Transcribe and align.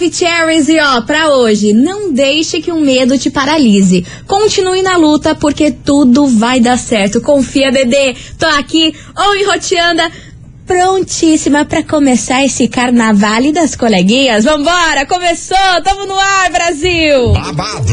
Maravicheries 0.00 0.68
e 0.70 0.80
ó, 0.80 1.02
pra 1.02 1.28
hoje, 1.28 1.74
não 1.74 2.10
deixe 2.10 2.62
que 2.62 2.72
o 2.72 2.80
medo 2.80 3.18
te 3.18 3.28
paralise. 3.28 4.04
Continue 4.26 4.80
na 4.80 4.96
luta 4.96 5.34
porque 5.34 5.70
tudo 5.70 6.26
vai 6.26 6.58
dar 6.58 6.78
certo. 6.78 7.20
Confia, 7.20 7.70
bebê. 7.70 8.16
Tô 8.38 8.46
aqui, 8.46 8.94
ou 9.14 9.36
enroteanda 9.36 10.10
prontíssima 10.66 11.66
para 11.66 11.82
começar 11.82 12.42
esse 12.42 12.66
carnaval 12.66 13.52
das 13.52 13.76
coleguinhas. 13.76 14.44
Vambora, 14.44 15.04
começou, 15.04 15.56
tamo 15.84 16.06
no 16.06 16.18
ar, 16.18 16.50
Brasil! 16.50 17.32
Babado, 17.32 17.92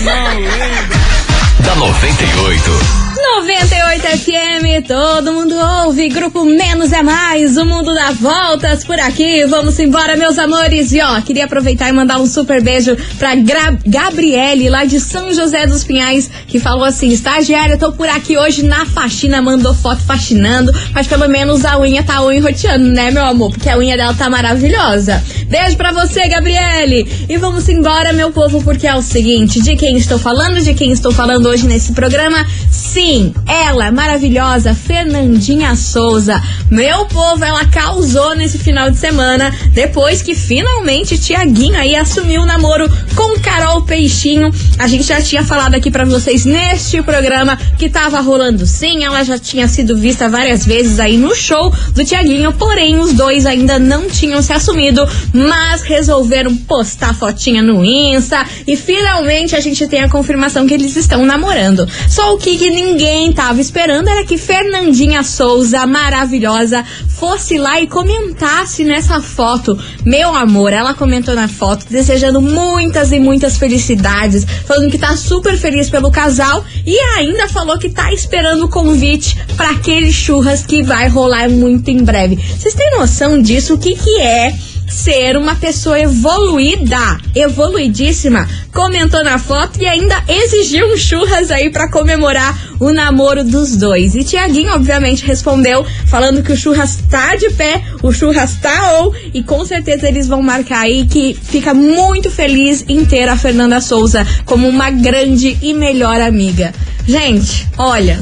da 1.59 1.75
98. 1.75 3.06
98 3.17 4.07
FM, 4.19 4.87
todo 4.87 5.33
mundo 5.33 5.55
ouve, 5.85 6.07
grupo 6.09 6.45
Menos 6.45 6.91
é 6.91 7.01
Mais, 7.01 7.57
o 7.57 7.65
mundo 7.65 7.93
dá 7.93 8.11
voltas 8.11 8.83
por 8.83 8.99
aqui, 8.99 9.43
vamos 9.45 9.79
embora 9.79 10.15
meus 10.15 10.37
amores, 10.37 10.91
e 10.91 11.01
ó, 11.01 11.19
queria 11.21 11.45
aproveitar 11.45 11.89
e 11.89 11.91
mandar 11.91 12.19
um 12.19 12.27
super 12.27 12.61
beijo 12.61 12.95
pra 13.17 13.33
Gra 13.33 13.75
Gabriele, 13.85 14.69
lá 14.69 14.85
de 14.85 14.99
São 14.99 15.33
José 15.33 15.65
dos 15.65 15.83
Pinhais, 15.83 16.29
que 16.47 16.59
falou 16.59 16.83
assim, 16.83 17.09
estagiária, 17.09 17.77
tô 17.77 17.91
por 17.91 18.07
aqui 18.07 18.37
hoje 18.37 18.63
na 18.63 18.85
faxina, 18.85 19.41
mandou 19.41 19.73
foto 19.73 20.01
faxinando, 20.03 20.71
mas 20.93 21.07
pelo 21.07 21.27
menos 21.27 21.65
a 21.65 21.79
unha 21.79 22.03
tá 22.03 22.23
unha 22.23 22.41
roteando, 22.41 22.89
né 22.91 23.09
meu 23.09 23.25
amor, 23.25 23.49
porque 23.49 23.69
a 23.69 23.77
unha 23.77 23.97
dela 23.97 24.13
tá 24.13 24.29
maravilhosa. 24.29 25.23
Beijo 25.47 25.75
pra 25.75 25.91
você, 25.91 26.27
Gabriele, 26.27 27.07
e 27.27 27.37
vamos 27.37 27.67
embora 27.67 28.13
meu 28.13 28.31
povo, 28.31 28.61
porque 28.63 28.85
é 28.85 28.95
o 28.95 29.01
seguinte, 29.01 29.61
de 29.61 29.75
quem 29.75 29.97
estou 29.97 30.19
falando, 30.19 30.61
de 30.61 30.73
quem 30.73 30.91
estou 30.91 31.11
falando 31.11 31.47
hoje 31.47 31.65
nesse 31.65 31.93
programa, 31.93 32.45
sim, 32.87 33.33
ela, 33.45 33.91
maravilhosa, 33.91 34.73
Fernandinha 34.73 35.75
Souza. 35.75 36.41
Meu 36.71 37.05
povo, 37.05 37.43
ela 37.43 37.65
causou 37.65 38.33
nesse 38.33 38.57
final 38.57 38.89
de 38.89 38.97
semana, 38.97 39.53
depois 39.73 40.21
que 40.21 40.33
finalmente 40.33 41.17
Tiaguinho 41.17 41.77
aí 41.77 41.95
assumiu 41.95 42.43
o 42.43 42.45
namoro 42.45 42.89
com 43.13 43.37
Carol 43.41 43.83
Peixinho. 43.83 44.49
A 44.79 44.87
gente 44.87 45.03
já 45.03 45.21
tinha 45.21 45.43
falado 45.43 45.75
aqui 45.75 45.91
para 45.91 46.05
vocês 46.05 46.45
neste 46.45 47.01
programa 47.01 47.57
que 47.77 47.89
tava 47.89 48.21
rolando 48.21 48.65
sim, 48.65 49.03
ela 49.03 49.23
já 49.23 49.37
tinha 49.37 49.67
sido 49.67 49.97
vista 49.97 50.29
várias 50.29 50.65
vezes 50.65 50.99
aí 50.99 51.17
no 51.17 51.35
show 51.35 51.73
do 51.93 52.05
Tiaguinho, 52.05 52.53
porém 52.53 52.97
os 52.99 53.13
dois 53.13 53.45
ainda 53.45 53.77
não 53.77 54.09
tinham 54.09 54.41
se 54.41 54.53
assumido, 54.53 55.05
mas 55.33 55.81
resolveram 55.81 56.55
postar 56.55 57.13
fotinha 57.13 57.61
no 57.61 57.83
Insta 57.83 58.45
e 58.65 58.77
finalmente 58.77 59.55
a 59.55 59.59
gente 59.59 59.85
tem 59.87 60.01
a 60.01 60.09
confirmação 60.09 60.65
que 60.65 60.73
eles 60.73 60.95
estão 60.95 61.25
namorando. 61.25 61.87
Só 62.07 62.33
o 62.33 62.37
que, 62.37 62.57
que 62.57 62.76
ninguém 62.77 63.33
tava 63.33 63.59
esperando 63.59 64.07
era 64.07 64.23
que 64.23 64.37
Fernandinha 64.37 65.23
Souza, 65.23 65.87
maravilhosa, 65.87 66.85
fosse 67.07 67.57
lá 67.57 67.81
e 67.81 67.87
comentasse 67.87 68.83
nessa 68.83 69.19
foto. 69.19 69.75
Meu 70.05 70.35
amor, 70.35 70.71
ela 70.71 70.93
comentou 70.93 71.33
na 71.33 71.47
foto, 71.47 71.87
desejando 71.89 72.39
muitas 72.39 73.11
e 73.11 73.19
muitas 73.19 73.57
felicidades, 73.57 74.45
falando 74.65 74.91
que 74.91 74.99
tá 74.99 75.17
super 75.17 75.57
feliz 75.57 75.89
pelo 75.89 76.11
casal 76.11 76.63
e 76.85 76.95
ainda 77.17 77.47
falou 77.47 77.79
que 77.79 77.89
tá 77.89 78.13
esperando 78.13 78.65
o 78.65 78.69
convite 78.69 79.35
para 79.55 79.71
aquele 79.71 80.11
churras 80.11 80.63
que 80.63 80.83
vai 80.83 81.07
rolar 81.07 81.49
muito 81.49 81.89
em 81.89 82.03
breve. 82.03 82.35
Vocês 82.35 82.75
têm 82.75 82.91
noção 82.91 83.41
disso? 83.41 83.73
O 83.73 83.79
que 83.79 83.95
que 83.95 84.21
é? 84.21 84.53
Ser 84.87 85.37
uma 85.37 85.55
pessoa 85.55 85.99
evoluída, 85.99 87.19
evoluidíssima, 87.35 88.47
comentou 88.73 89.23
na 89.23 89.37
foto 89.37 89.81
e 89.81 89.85
ainda 89.85 90.15
exigiu 90.27 90.87
um 90.93 90.97
churras 90.97 91.51
aí 91.51 91.69
para 91.69 91.89
comemorar 91.89 92.57
o 92.79 92.91
namoro 92.91 93.43
dos 93.43 93.75
dois. 93.75 94.15
E 94.15 94.23
Tiaguinho, 94.23 94.73
obviamente, 94.73 95.25
respondeu 95.25 95.85
falando 96.07 96.41
que 96.41 96.51
o 96.51 96.57
churras 96.57 96.97
tá 97.09 97.35
de 97.35 97.49
pé, 97.51 97.83
o 98.01 98.11
churras 98.11 98.55
tá 98.61 98.99
ou, 98.99 99.13
e 99.33 99.43
com 99.43 99.65
certeza 99.65 100.07
eles 100.07 100.27
vão 100.27 100.41
marcar 100.41 100.81
aí 100.81 101.05
que 101.05 101.33
fica 101.33 101.73
muito 101.73 102.31
feliz 102.31 102.85
em 102.87 103.05
ter 103.05 103.27
a 103.27 103.37
Fernanda 103.37 103.81
Souza 103.81 104.25
como 104.45 104.67
uma 104.67 104.89
grande 104.89 105.57
e 105.61 105.73
melhor 105.73 106.21
amiga. 106.21 106.73
Gente, 107.05 107.67
olha, 107.77 108.19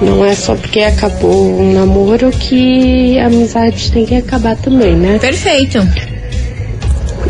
Não 0.00 0.24
é 0.24 0.34
só 0.34 0.54
porque 0.54 0.80
acabou 0.80 1.60
um 1.60 1.72
namoro 1.72 2.30
que 2.30 3.18
a 3.18 3.26
amizade 3.26 3.90
tem 3.92 4.04
que 4.04 4.14
acabar 4.14 4.56
também, 4.56 4.96
né? 4.96 5.18
Perfeito. 5.18 5.78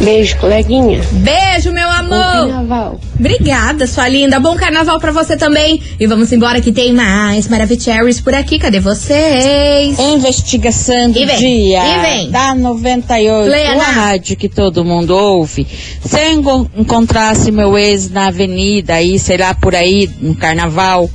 Beijo, 0.05 0.37
coleguinha. 0.39 1.01
Beijo, 1.13 1.73
meu 1.73 1.87
Bom 1.89 1.95
amor. 1.95 2.49
carnaval. 2.49 3.01
Obrigada, 3.19 3.87
sua 3.87 4.09
linda. 4.09 4.39
Bom 4.39 4.55
carnaval 4.57 4.99
pra 5.01 5.11
você 5.13 5.37
também. 5.37 5.81
E 5.99 6.07
vamos 6.07 6.31
embora 6.33 6.61
que 6.61 6.73
tem 6.73 6.93
mais 6.93 7.49
Maravicheries 7.49 8.21
por 8.21 8.35
aqui. 8.35 8.59
Cadê 8.59 8.81
vocês? 8.81 9.99
Investigação 9.99 11.11
do 11.11 11.19
E 11.19 11.25
vem, 11.25 11.39
dia 11.39 11.87
e 11.87 12.01
vem. 12.01 12.31
da 12.31 12.55
98, 12.55 13.51
Leia 13.51 13.75
lá. 13.75 13.85
a 13.85 13.91
rádio 13.93 14.37
que 14.37 14.49
todo 14.49 14.85
mundo 14.85 15.11
ouve. 15.17 15.67
Se 16.05 16.19
eu 16.21 16.33
enco- 16.33 16.71
encontrasse 16.77 17.51
meu 17.51 17.79
ex 17.79 18.11
na 18.11 18.27
avenida 18.29 18.95
aí, 18.95 19.19
sei 19.19 19.37
lá, 19.39 19.55
por 19.55 19.75
aí, 19.75 20.11
no 20.21 20.35
carnaval, 20.35 21.09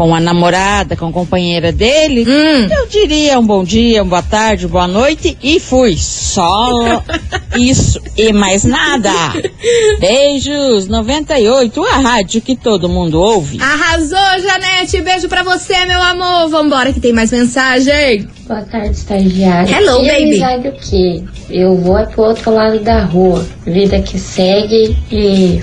com 0.00 0.14
a 0.14 0.18
namorada, 0.20 0.96
com 0.96 1.08
a 1.08 1.12
companheira 1.12 1.70
dele, 1.70 2.24
Hum. 2.26 2.68
eu 2.72 2.86
diria 2.88 3.38
um 3.38 3.44
bom 3.46 3.62
dia, 3.62 4.02
uma 4.02 4.08
boa 4.08 4.22
tarde, 4.22 4.66
boa 4.66 4.88
noite 4.88 5.36
e 5.42 5.60
fui. 5.60 5.94
Só 5.98 7.02
isso 7.54 8.00
e 8.16 8.32
mais 8.32 8.64
nada. 8.64 9.10
Beijos, 9.98 10.88
98, 10.88 11.84
a 11.84 11.98
rádio 11.98 12.40
que 12.40 12.56
todo 12.56 12.88
mundo 12.88 13.20
ouve. 13.20 13.58
Arrasou, 13.60 14.16
Janete. 14.42 15.02
Beijo 15.02 15.28
pra 15.28 15.42
você, 15.42 15.84
meu 15.84 16.00
amor. 16.00 16.48
Vambora 16.48 16.94
que 16.94 17.00
tem 17.00 17.12
mais 17.12 17.30
mensagem. 17.30 18.26
Boa 18.48 18.62
tarde, 18.62 18.96
estagiário. 18.96 19.70
Hello, 19.70 20.02
e 20.02 20.08
baby. 20.08 20.22
amizade 20.24 20.68
o 20.68 20.72
quê? 20.72 21.22
Eu 21.50 21.76
vou 21.76 21.98
é 21.98 22.06
pro 22.06 22.22
outro 22.22 22.54
lado 22.54 22.78
da 22.80 23.04
rua. 23.04 23.46
Vida 23.66 24.00
que 24.00 24.18
segue 24.18 24.96
e 25.12 25.62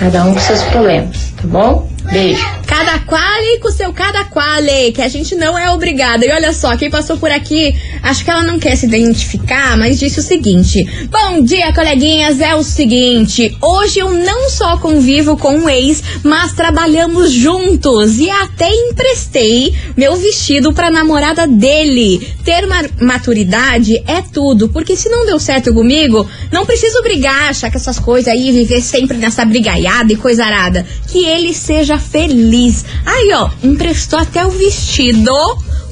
cada 0.00 0.24
um 0.24 0.34
com 0.34 0.40
seus 0.40 0.62
problemas, 0.64 1.32
tá 1.40 1.46
bom? 1.46 1.88
Beijo. 2.10 2.57
Cada 2.78 3.00
quale 3.00 3.58
com 3.58 3.72
seu 3.72 3.92
cada 3.92 4.24
quale, 4.26 4.92
que 4.92 5.02
a 5.02 5.08
gente 5.08 5.34
não 5.34 5.58
é 5.58 5.68
obrigada. 5.68 6.24
E 6.24 6.30
olha 6.30 6.52
só, 6.52 6.76
quem 6.76 6.88
passou 6.88 7.16
por 7.16 7.28
aqui, 7.28 7.74
acho 8.02 8.24
que 8.24 8.30
ela 8.30 8.42
não 8.42 8.58
quer 8.58 8.76
se 8.76 8.86
identificar, 8.86 9.76
mas 9.76 9.98
disse 9.98 10.20
o 10.20 10.22
seguinte: 10.22 10.84
Bom 11.10 11.42
dia, 11.42 11.72
coleguinhas. 11.72 12.40
É 12.40 12.54
o 12.54 12.62
seguinte, 12.62 13.56
hoje 13.60 13.98
eu 14.00 14.10
não 14.12 14.48
só 14.50 14.76
convivo 14.78 15.36
com 15.36 15.54
um 15.56 15.68
ex, 15.68 16.02
mas 16.22 16.52
trabalhamos 16.52 17.30
juntos 17.32 18.18
e 18.18 18.30
até 18.30 18.68
emprestei 18.70 19.74
meu 19.96 20.16
vestido 20.16 20.72
pra 20.72 20.90
namorada 20.90 21.46
dele. 21.46 22.18
Ter 22.44 22.66
ma- 22.66 22.84
maturidade 23.00 24.02
é 24.06 24.22
tudo, 24.22 24.68
porque 24.68 24.96
se 24.96 25.08
não 25.08 25.26
deu 25.26 25.38
certo 25.38 25.72
comigo, 25.74 26.28
não 26.50 26.64
preciso 26.64 27.02
brigar, 27.02 27.50
achar 27.50 27.70
que 27.70 27.76
essas 27.76 27.98
coisas 27.98 28.32
aí, 28.32 28.50
viver 28.52 28.80
sempre 28.80 29.16
nessa 29.16 29.44
brigaiada 29.44 30.12
e 30.12 30.16
coisa 30.16 30.44
arada. 30.44 30.86
Que 31.08 31.24
ele 31.24 31.52
seja 31.52 31.98
feliz. 31.98 32.84
Aí, 33.04 33.32
ó, 33.34 33.50
emprestou 33.62 34.18
até 34.18 34.44
o 34.46 34.50
vestido 34.50 35.32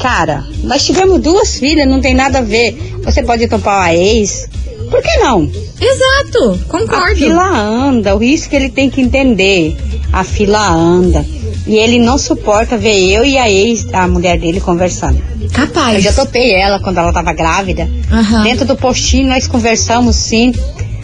Cara, 0.00 0.44
nós 0.62 0.84
tivemos 0.84 1.20
duas 1.20 1.56
filhas, 1.58 1.86
não 1.86 2.00
tem 2.00 2.14
nada 2.14 2.38
a 2.38 2.42
ver. 2.42 2.96
Você 3.04 3.22
pode 3.22 3.46
topar 3.48 3.86
a 3.86 3.94
ex. 3.94 4.48
Por 4.90 5.02
que 5.02 5.18
não? 5.18 5.50
exato. 5.80 6.60
A 6.66 6.70
Concordo. 6.70 7.16
fila 7.16 7.48
anda, 7.56 8.14
o 8.14 8.18
risco 8.18 8.50
que 8.50 8.56
ele 8.56 8.70
tem 8.70 8.88
que 8.90 9.00
entender. 9.00 9.76
A 10.12 10.24
fila 10.24 10.68
anda. 10.70 11.24
E 11.68 11.76
ele 11.76 11.98
não 11.98 12.16
suporta 12.18 12.76
ver 12.78 12.98
eu 13.12 13.24
e 13.24 13.36
a 13.38 13.48
ex, 13.50 13.86
a 13.92 14.08
mulher 14.08 14.38
dele, 14.38 14.58
conversando. 14.60 15.22
Eu 15.40 15.50
Capaz. 15.50 16.02
já 16.02 16.12
topei 16.14 16.52
ela 16.52 16.80
quando 16.80 16.98
ela 16.98 17.12
tava 17.12 17.32
grávida. 17.34 17.88
Aham. 18.10 18.42
Dentro 18.42 18.64
do 18.66 18.74
postinho 18.74 19.28
nós 19.28 19.46
conversamos 19.46 20.16
sim. 20.16 20.52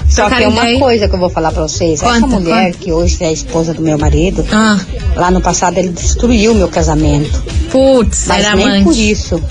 Só 0.08 0.28
que 0.30 0.42
é 0.42 0.48
uma 0.48 0.62
ideia? 0.64 0.78
coisa 0.78 1.08
que 1.08 1.14
eu 1.14 1.18
vou 1.18 1.28
falar 1.30 1.50
pra 1.52 1.62
vocês. 1.62 2.02
Essa 2.02 2.26
mulher 2.26 2.66
conta. 2.72 2.78
que 2.78 2.92
hoje 2.92 3.18
é 3.22 3.26
a 3.28 3.32
esposa 3.32 3.72
do 3.74 3.82
meu 3.82 3.98
marido, 3.98 4.44
Ah, 4.52 4.78
lá 5.16 5.30
no 5.30 5.40
passado 5.40 5.76
ele 5.78 5.88
destruiu 5.90 6.52
o 6.52 6.54
meu 6.54 6.68
casamento. 6.68 7.42
putz, 7.70 8.26
Mas 8.26 8.44
era 8.44 8.54
nem 8.56 8.66
amante. 8.66 8.84
por 8.84 8.96
isso 8.96 9.42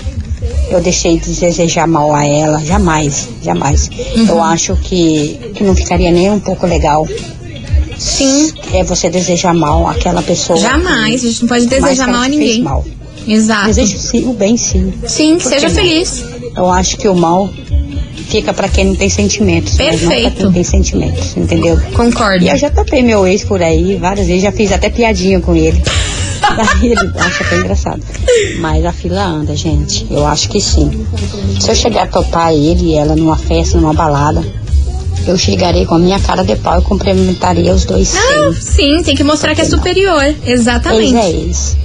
eu 0.70 0.80
deixei 0.80 1.18
de 1.18 1.32
desejar 1.34 1.86
mal 1.86 2.14
a 2.14 2.24
ela. 2.26 2.58
Jamais, 2.64 3.28
jamais. 3.42 3.88
Uhum. 4.16 4.26
Eu 4.28 4.42
acho 4.42 4.76
que, 4.76 5.38
que 5.54 5.62
não 5.62 5.74
ficaria 5.76 6.10
nem 6.10 6.30
um 6.30 6.40
pouco 6.40 6.66
legal. 6.66 7.06
Sim. 8.04 8.52
É 8.74 8.84
você 8.84 9.08
desejar 9.08 9.54
mal 9.54 9.88
àquela 9.88 10.22
pessoa. 10.22 10.58
Jamais. 10.58 11.24
A 11.24 11.26
gente 11.26 11.40
não 11.42 11.48
pode 11.48 11.66
desejar 11.66 12.04
que 12.06 12.12
mal 12.12 12.22
a 12.22 12.28
ninguém. 12.28 12.62
mal. 12.62 12.84
Exato. 13.26 13.66
Desejo 13.66 13.96
sim, 13.98 14.28
o 14.28 14.34
bem 14.34 14.56
sim. 14.56 14.92
Sim, 15.06 15.38
Por 15.38 15.48
seja 15.48 15.66
que 15.68 15.72
não? 15.72 15.82
feliz. 15.82 16.24
Eu 16.54 16.70
acho 16.70 16.96
que 16.98 17.08
o 17.08 17.14
mal 17.14 17.48
fica 18.28 18.52
pra 18.52 18.68
quem 18.68 18.84
não 18.84 18.94
tem 18.94 19.08
sentimentos. 19.08 19.76
Mas 19.78 20.02
não 20.02 20.08
pra 20.08 20.08
Perfeito. 20.08 20.36
quem 20.36 20.52
tem 20.52 20.64
sentimentos, 20.64 21.36
entendeu? 21.36 21.80
Concordo. 21.94 22.44
E 22.44 22.50
eu 22.50 22.56
já 22.58 22.70
topei 22.70 23.02
meu 23.02 23.26
ex 23.26 23.42
por 23.44 23.62
aí 23.62 23.96
várias 23.96 24.26
vezes, 24.26 24.42
já 24.42 24.52
fiz 24.52 24.70
até 24.70 24.90
piadinha 24.90 25.40
com 25.40 25.54
ele. 25.56 25.80
Daí 26.56 26.90
ele 26.92 27.10
acha 27.18 27.42
até 27.42 27.56
engraçado. 27.56 28.02
Mas 28.60 28.84
a 28.84 28.92
fila 28.92 29.24
anda, 29.24 29.56
gente. 29.56 30.06
Eu 30.10 30.26
acho 30.26 30.50
que 30.50 30.60
sim. 30.60 31.06
Se 31.58 31.70
eu 31.70 31.74
chegar 31.74 32.02
a 32.02 32.06
topar 32.06 32.52
ele 32.52 32.90
e 32.90 32.94
ela 32.96 33.16
numa 33.16 33.38
festa, 33.38 33.80
numa 33.80 33.94
balada, 33.94 34.44
eu 35.26 35.36
chegarei 35.38 35.84
com 35.86 35.94
a 35.94 35.98
minha 35.98 36.18
cara 36.20 36.42
de 36.44 36.56
pau 36.56 36.78
e 36.80 36.82
cumprimentaria 36.84 37.72
os 37.72 37.84
dois 37.84 38.12
Não, 38.14 38.52
sim. 38.52 38.60
sim, 38.60 39.02
tem 39.02 39.14
que 39.14 39.24
mostrar 39.24 39.54
que 39.54 39.60
é 39.60 39.64
Por 39.64 39.70
que 39.70 39.76
não? 39.76 39.78
superior. 39.82 40.24
Ex 40.24 40.36
Exatamente. 40.46 41.16
é 41.16 41.30
ex. 41.30 41.76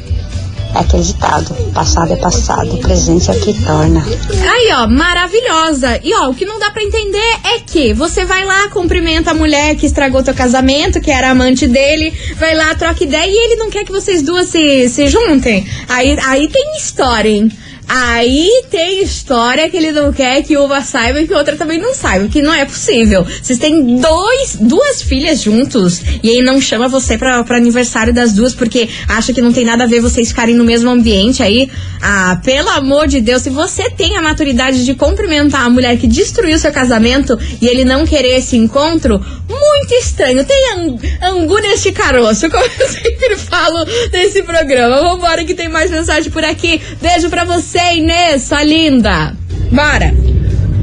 É 0.75 0.79
aquele 0.81 1.01
ditado. 1.01 1.51
Passado 1.73 2.13
é 2.13 2.15
passado, 2.15 2.77
presente 2.77 3.29
é 3.31 3.33
o 3.33 3.39
que 3.39 3.53
torna. 3.65 4.05
Aí, 4.05 4.69
ó, 4.73 4.87
maravilhosa. 4.87 5.99
E 6.03 6.13
ó, 6.13 6.29
o 6.29 6.35
que 6.35 6.45
não 6.45 6.59
dá 6.59 6.69
pra 6.69 6.83
entender 6.83 7.35
é 7.43 7.59
que 7.59 7.91
você 7.93 8.23
vai 8.23 8.45
lá, 8.45 8.69
cumprimenta 8.69 9.31
a 9.31 9.33
mulher 9.33 9.75
que 9.75 9.87
estragou 9.87 10.21
teu 10.21 10.33
casamento, 10.35 11.01
que 11.01 11.09
era 11.09 11.31
amante 11.31 11.67
dele, 11.67 12.13
vai 12.37 12.53
lá, 12.55 12.75
troca 12.75 13.03
ideia 13.03 13.25
e 13.27 13.45
ele 13.51 13.55
não 13.55 13.69
quer 13.71 13.83
que 13.83 13.91
vocês 13.91 14.21
duas 14.21 14.47
se, 14.47 14.87
se 14.89 15.07
juntem. 15.07 15.65
Aí, 15.87 16.15
aí 16.27 16.47
tem 16.47 16.75
história, 16.77 17.29
hein? 17.29 17.51
Aí 17.91 18.47
tem 18.69 19.01
história 19.01 19.67
que 19.67 19.75
ele 19.75 19.91
não 19.91 20.13
quer 20.13 20.43
que 20.43 20.55
uma 20.55 20.81
saiba 20.83 21.19
e 21.21 21.27
que 21.27 21.33
outra 21.33 21.55
também 21.57 21.79
não 21.79 21.93
saiba, 21.95 22.27
que 22.27 22.39
não 22.39 22.53
é 22.53 22.63
possível. 22.63 23.25
Vocês 23.41 23.57
têm 23.57 23.95
dois, 23.99 24.57
duas 24.61 25.01
filhas 25.01 25.41
juntos 25.41 25.99
e 26.21 26.29
aí 26.29 26.41
não 26.43 26.61
chama 26.61 26.87
você 26.87 27.17
pra, 27.17 27.43
pra 27.43 27.57
aniversário 27.57 28.13
das 28.13 28.31
duas 28.31 28.53
porque 28.53 28.87
acha 29.07 29.33
que 29.33 29.41
não 29.41 29.51
tem 29.51 29.65
nada 29.65 29.85
a 29.85 29.87
ver 29.87 30.01
vocês 30.01 30.27
ficarem 30.27 30.53
no 30.53 30.63
mesmo 30.63 30.87
ambiente 30.89 31.41
aí. 31.41 31.67
Ah, 31.99 32.39
pelo 32.45 32.69
amor 32.69 33.07
de 33.07 33.19
Deus, 33.21 33.41
se 33.41 33.49
você 33.49 33.89
tem 33.89 34.15
a 34.15 34.21
maturidade 34.21 34.85
de 34.85 34.93
cumprimentar 34.93 35.65
a 35.65 35.69
mulher 35.69 35.97
que 35.97 36.05
destruiu 36.07 36.59
seu 36.59 36.71
casamento 36.71 37.37
e 37.59 37.67
ele 37.67 37.83
não 37.83 38.05
querer 38.05 38.37
esse 38.37 38.55
encontro, 38.55 39.19
muito 39.49 39.93
estranho. 39.95 40.45
Tem 40.45 40.73
ang- 40.73 40.99
angu 41.23 41.57
neste 41.59 41.91
caroço, 41.91 42.49
como 42.51 42.63
eu 42.63 42.87
sempre 42.87 43.35
falo 43.35 43.83
nesse 44.13 44.43
programa. 44.43 45.01
Vambora 45.01 45.43
que 45.43 45.55
tem 45.55 45.67
mais 45.67 45.89
mensagem 45.89 46.31
por 46.31 46.43
aqui. 46.43 46.79
Beijo 47.01 47.29
pra 47.29 47.43
você, 47.45 47.78
Inês, 47.95 48.43
sua 48.43 48.63
linda. 48.63 49.35
Bora. 49.71 50.13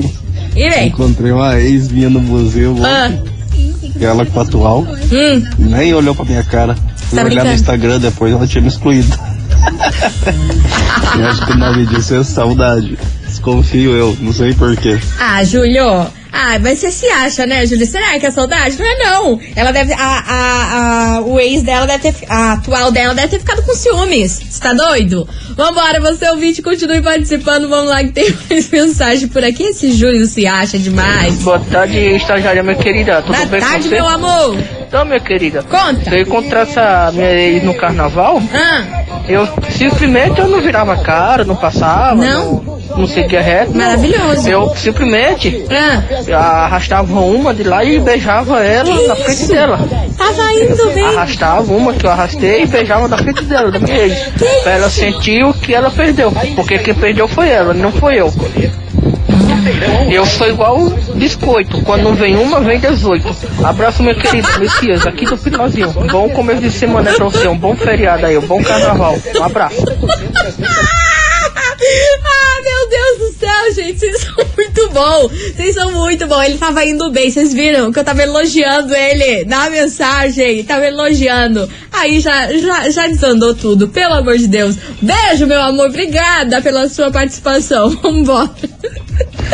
E 0.55 0.69
vem. 0.71 0.89
Encontrei 0.89 1.33
uma 1.33 1.59
ex 1.61 1.89
minha 1.89 2.09
no 2.11 2.21
museu, 2.21 2.77
Ah, 2.85 3.11
ela 4.01 4.25
com 4.27 4.39
o 4.39 4.43
atual, 4.43 4.81
hum, 4.83 5.43
nem 5.59 5.95
olhou 5.95 6.15
pra 6.15 6.25
minha 6.25 6.43
cara. 6.45 6.75
Fui 6.75 7.17
Tá 7.17 7.17
olhar 7.17 7.25
brincando? 7.27 7.49
no 7.49 7.55
Instagram 7.55 8.01
depois, 8.01 8.33
ela 8.33 8.47
tinha 8.47 8.63
me 8.63 8.69
excluído. 8.69 9.15
eu 11.19 11.27
acho 11.27 11.47
que 11.47 11.53
o 11.53 11.57
nome 11.57 11.87
disso 11.87 12.15
é 12.15 12.25
saudade. 12.25 12.99
Desconfio 13.27 13.93
eu, 13.93 14.17
não 14.21 14.33
sei 14.33 14.53
porquê. 14.55 14.99
Ah, 15.19 15.43
Júlio. 15.45 16.07
Ah, 16.37 16.59
mas 16.61 16.81
você 16.81 16.91
se 16.91 17.07
acha, 17.07 17.47
né, 17.47 17.65
Júlio? 17.65 17.87
Será 17.87 18.19
que 18.19 18.27
é 18.27 18.31
saudade? 18.31 18.77
Não 18.77 18.85
é 18.87 18.97
não. 19.05 19.41
Ela 19.55 19.71
deve. 19.73 19.93
A, 19.93 19.99
a, 20.27 21.17
a- 21.17 21.21
o 21.21 21.39
ex 21.39 21.63
dela 21.63 21.87
deve 21.87 22.11
ter. 22.13 22.27
A 22.29 22.55
atual 22.55 22.91
dela 22.91 23.15
deve 23.15 23.29
ter 23.29 23.39
ficado 23.39 23.63
com 23.63 23.73
ciúmes. 23.75 24.43
Você 24.51 24.61
tá 24.61 24.73
doido? 24.73 25.29
Vambora, 25.57 26.01
você 26.01 26.29
ouvinte, 26.29 26.61
continue 26.61 27.01
participando. 27.01 27.69
Vamos 27.69 27.89
lá 27.89 28.03
que 28.03 28.11
tem 28.11 28.35
mais 28.51 28.69
mensagem 28.69 29.29
por 29.29 29.45
aqui. 29.45 29.63
Esse 29.63 29.93
Júlio 29.93 30.27
se 30.27 30.45
acha 30.47 30.77
demais. 30.77 31.37
Boa 31.37 31.61
tarde, 31.61 31.97
estagiária, 32.17 32.63
minha 32.65 32.75
querida. 32.77 33.23
Tudo 33.23 33.35
Boa 33.37 33.47
bem 33.47 33.61
com 33.61 33.67
tarde, 33.69 33.89
você? 33.89 33.95
meu 33.95 34.09
amor. 34.09 34.59
Então, 34.89 35.05
minha 35.05 35.21
querida. 35.21 35.63
Conta. 35.63 36.03
Se 36.11 36.17
eu 36.17 36.23
encontrasse 36.23 36.79
a 36.81 37.11
minha 37.13 37.31
ex 37.33 37.63
no 37.63 37.75
carnaval, 37.75 38.43
Ah, 38.53 39.05
eu 39.29 39.49
simplesmente 39.71 40.41
eu 40.41 40.49
não 40.49 40.61
virava 40.61 40.97
cara, 40.97 41.45
não 41.45 41.55
passava. 41.57 42.17
Não? 42.17 42.55
Não, 42.55 42.64
não 42.97 43.07
seguia 43.07 43.41
reto. 43.41 43.73
não. 43.73 43.85
Maravilhoso. 43.85 44.49
Eu 44.49 44.75
simplesmente 44.77 45.65
ah. 45.71 46.65
arrastava 46.65 47.21
uma 47.21 47.55
de 47.55 47.65
lá 47.65 47.85
e 47.85 47.99
beijava 47.99 48.65
ela 48.65 48.85
Que 48.85 49.07
na 49.07 49.17
frente 49.17 49.43
isso? 49.43 49.53
dela. 49.53 49.79
Tava 50.17 50.53
indo 50.53 50.91
bem. 50.93 51.05
Arrastava 51.05 51.73
uma 51.73 51.93
que 51.93 52.07
eu 52.07 52.11
arrastei 52.11 52.63
e 52.63 52.67
beijava 52.67 53.09
na 53.09 53.19
frente 53.19 53.45
dela, 53.45 53.71
da 53.71 53.79
minha 53.79 53.97
ex. 53.97 54.19
Pra 54.63 54.73
ela 54.73 54.91
sentir 54.91 55.45
o 55.45 55.53
que 55.53 55.75
ela 55.75 55.91
perdeu. 55.91 56.33
Porque 56.55 56.79
quem 56.79 56.95
perdeu 56.95 57.29
foi 57.29 57.49
ela, 57.49 57.75
não 57.75 57.93
foi 57.93 58.21
eu. 58.21 58.33
Eu 60.11 60.27
sou 60.27 60.49
igual 60.49 60.91
biscoito. 61.15 61.83
Quando 61.83 62.03
não 62.03 62.15
vem 62.15 62.37
uma, 62.37 62.61
vem 62.61 62.79
18. 62.79 63.35
Abraço, 63.65 64.03
meu 64.03 64.15
querido 64.15 64.49
Messias, 64.59 65.07
aqui 65.07 65.25
do 65.25 65.37
Pinozinho. 65.37 65.91
Bom 66.11 66.29
começo 66.31 66.61
de 66.61 66.71
semana 66.71 67.13
pra 67.13 67.25
você. 67.25 67.49
Um 67.49 67.57
bom 67.57 67.75
feriado 67.75 68.27
aí, 68.27 68.37
um 68.37 68.47
bom 68.47 68.63
carnaval. 68.63 69.17
Um 69.39 69.43
abraço. 69.43 69.85
Céu, 73.55 73.75
gente, 73.75 74.01
vocês 74.01 74.21
são 74.21 74.35
muito 74.57 74.91
bom. 74.91 75.29
Vocês 75.29 75.75
são 75.75 75.93
muito 75.93 76.27
bom. 76.27 76.43
Ele 76.43 76.59
tava 76.59 76.85
indo 76.85 77.11
bem, 77.11 77.31
vocês 77.31 77.53
viram 77.53 77.93
que 77.93 77.99
eu 77.99 78.05
tava 78.05 78.23
elogiando 78.23 78.95
ele 78.95 79.45
na 79.45 79.71
mensagem, 79.71 80.65
tava 80.65 80.87
elogiando. 80.87 81.69
Aí 81.93 82.21
já, 82.21 82.53
já, 82.53 82.91
já 82.91 83.07
desandou 83.07 83.55
tudo, 83.55 83.89
pelo 83.89 84.15
amor 84.15 84.37
de 84.37 84.49
Deus. 84.49 84.77
Beijo, 85.01 85.47
meu 85.47 85.61
amor, 85.61 85.87
obrigada 85.89 86.61
pela 86.61 86.89
sua 86.89 87.11
participação. 87.11 87.91
Vambora. 88.03 88.51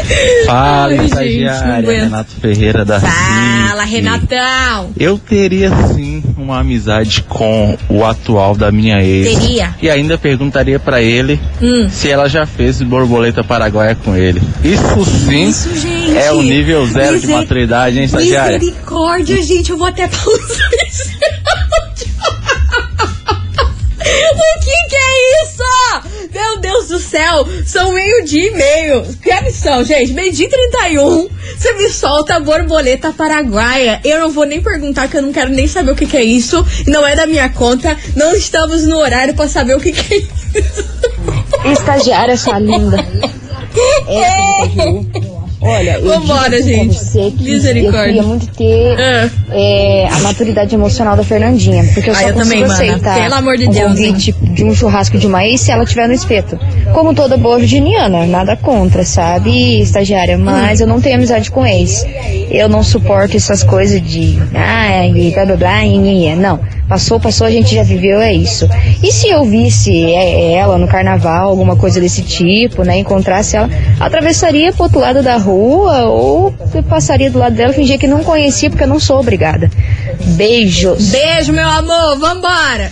Fala, 0.47 0.87
Ai, 0.89 0.97
gente, 0.99 1.05
estagiária. 1.09 1.79
aguento. 1.79 2.03
Renato 2.05 2.31
Ferreira 2.41 2.85
da 2.85 3.01
Fala, 3.01 3.83
CIC. 3.85 3.91
Renatão. 3.97 4.91
Eu 4.99 5.19
teria 5.19 5.71
sim 5.95 6.23
uma 6.37 6.61
amizade 6.61 7.23
com 7.29 7.77
o 7.89 8.05
atual 8.05 8.57
da 8.57 8.71
minha 8.73 9.03
ex. 9.03 9.39
Teria? 9.39 9.75
E 9.81 9.89
ainda 9.91 10.17
perguntaria 10.19 10.79
pra 10.79 11.01
ele 11.03 11.41
Hum. 11.63 11.89
se 11.91 12.09
ela 12.11 12.29
já 12.29 12.47
fez 12.47 12.81
borboleta 12.83 13.43
paraguaia 13.45 13.95
com 13.95 14.17
ele. 14.17 14.41
Isso 14.65 15.05
sim 15.05 15.49
Isso, 15.49 15.77
gente. 15.77 16.17
é 16.17 16.33
o 16.33 16.43
nível 16.43 16.87
zero 16.87 17.19
de 17.19 17.27
Miser- 17.27 17.37
maturidade, 17.43 17.99
hein, 17.99 18.05
estagiária? 18.05 18.59
Misericórdia, 18.59 19.43
gente, 19.43 19.71
eu 19.71 19.77
vou 19.79 19.87
até 19.87 20.09
pausar 20.09 20.71
esse. 20.87 21.11
O 24.03 24.61
que 24.61 24.89
que 24.89 24.97
é 24.97 25.43
isso? 25.45 25.63
Meu 26.33 26.61
Deus 26.61 26.89
do 26.89 26.99
céu, 26.99 27.47
são 27.67 27.93
meio-dia 27.93 28.47
e 28.47 28.51
meio. 28.53 29.03
Que 29.23 29.41
missão, 29.43 29.85
gente? 29.85 30.13
Meio-dia 30.13 30.47
e 30.47 30.51
31. 30.51 31.29
Você 31.57 31.73
me 31.75 31.89
solta 31.89 32.37
a 32.37 32.41
borboleta 32.41 33.13
paraguaia. 33.13 34.01
Eu 34.05 34.21
não 34.21 34.31
vou 34.31 34.45
nem 34.45 34.63
perguntar, 34.63 35.09
que 35.09 35.17
eu 35.17 35.23
não 35.23 35.33
quero 35.33 35.51
nem 35.51 35.67
saber 35.67 35.93
o 35.93 35.97
que 35.97 36.07
que 36.07 36.17
é 36.17 36.25
isso. 36.25 36.65
Não 36.87 37.07
é 37.07 37.17
da 37.17 37.27
minha 37.27 37.49
conta. 37.49 37.97
Não 38.17 38.35
estamos 38.35 38.87
no 38.87 38.99
horário 38.99 39.35
pra 39.35 39.49
saber 39.49 39.77
o 39.77 39.81
que 39.81 39.93
que 39.93 40.15
é 40.15 40.19
isso. 40.19 40.85
Estagiária, 41.65 42.37
sua 42.37 42.59
linda. 42.59 42.97
Caju. 44.07 45.30
Olha, 45.63 45.99
eu 45.99 46.09
Vambora, 46.21 46.63
gente. 46.63 46.95
você 46.95 47.31
que 47.31 47.45
Misericórdia. 47.45 47.99
eu 47.99 48.05
queria 48.05 48.23
muito 48.23 48.47
ter 48.49 48.97
é, 49.53 50.09
a 50.09 50.19
maturidade 50.21 50.75
emocional 50.75 51.17
da 51.17 51.23
Fernandinha. 51.23 51.85
Porque 51.93 52.09
eu 52.09 52.15
Ah, 52.15 52.17
só 52.17 52.29
eu 52.29 52.35
consigo 52.35 52.67
também, 52.67 52.91
aceitar 52.91 53.23
Pelo 53.23 53.35
amor 53.35 53.57
de 53.59 53.69
um 53.69 53.71
Deus, 53.71 53.89
convite 53.91 54.33
de 54.33 54.65
um 54.65 54.75
churrasco 54.75 55.19
de 55.19 55.27
ex 55.27 55.61
se 55.61 55.71
ela 55.71 55.85
tiver 55.85 56.09
no 56.09 56.15
espeto. 56.15 56.59
Como 56.95 57.13
toda 57.15 57.37
boa 57.37 57.59
virginiana, 57.59 58.25
nada 58.27 58.57
contra, 58.57 59.05
sabe, 59.05 59.81
estagiária? 59.83 60.39
Mas 60.39 60.81
eu 60.81 60.87
não 60.87 61.01
tenho 61.01 61.17
amizade 61.17 61.51
com 61.51 61.67
ex. 61.67 62.07
Eu 62.51 62.69
não 62.69 62.83
suporto 62.83 63.37
essas 63.37 63.63
coisas 63.63 64.01
de 64.01 64.39
ah, 64.55 65.07
e 65.07 65.31
blá 65.33 65.45
blá 65.45 65.57
blá, 65.57 65.85
e, 65.85 65.95
e, 65.97 66.27
e. 66.27 66.37
não. 66.37 66.59
Passou, 66.89 67.21
passou, 67.21 67.47
a 67.47 67.51
gente 67.53 67.73
já 67.73 67.85
viveu, 67.85 68.21
é 68.21 68.33
isso. 68.33 68.69
E 69.01 69.13
se 69.13 69.29
eu 69.29 69.45
visse 69.45 69.93
é, 70.13 70.55
ela 70.55 70.77
no 70.77 70.89
carnaval, 70.89 71.49
alguma 71.49 71.77
coisa 71.77 72.01
desse 72.01 72.21
tipo, 72.23 72.83
né? 72.83 72.99
Encontrasse 72.99 73.57
ela, 73.57 73.71
atravessaria 74.01 74.73
pro 74.73 74.85
outro 74.85 74.99
lado 74.99 75.23
da 75.23 75.37
rua 75.37 75.50
ou 75.53 76.55
eu 76.75 76.83
passaria 76.83 77.31
do 77.31 77.39
lado 77.39 77.55
dela, 77.55 77.73
fingia 77.73 77.99
que 77.99 78.07
não 78.07 78.23
conhecia, 78.23 78.71
porque 78.71 78.85
eu 78.85 78.89
não 78.89 79.01
sou 79.01 79.19
obrigada. 79.19 79.71
Beijos. 80.37 81.11
Beijo, 81.11 81.53
meu 81.53 81.69
amor. 81.69 82.19
Vambora. 82.19 82.91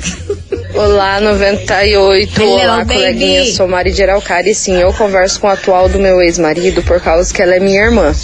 Olá, 0.74 1.20
98. 1.20 2.40
Hello, 2.42 2.52
Olá, 2.52 2.76
baby. 2.78 2.94
coleguinha. 2.94 3.44
Sou 3.52 3.66
Mari 3.68 3.92
de 3.92 4.02
Araucária 4.02 4.50
e 4.50 4.54
sim, 4.54 4.76
eu 4.76 4.92
converso 4.92 5.40
com 5.40 5.46
o 5.46 5.50
atual 5.50 5.88
do 5.88 5.98
meu 5.98 6.20
ex-marido 6.20 6.82
por 6.82 7.00
causa 7.00 7.32
que 7.32 7.42
ela 7.42 7.54
é 7.54 7.60
minha 7.60 7.82
irmã. 7.82 8.14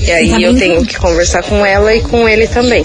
E 0.00 0.10
aí 0.10 0.30
tá 0.30 0.40
eu 0.40 0.56
tenho 0.56 0.84
que 0.84 0.96
conversar 0.98 1.42
com 1.42 1.64
ela 1.64 1.94
e 1.94 2.00
com 2.00 2.28
ele 2.28 2.46
também. 2.46 2.84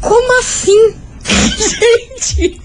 Como 0.00 0.38
assim? 0.40 0.94
Gente, 2.38 2.60